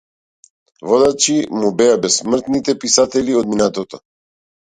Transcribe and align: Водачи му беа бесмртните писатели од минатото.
Водачи 0.91 1.35
му 1.59 1.69
беа 1.81 1.99
бесмртните 2.07 2.77
писатели 2.85 3.39
од 3.43 3.51
минатото. 3.53 4.01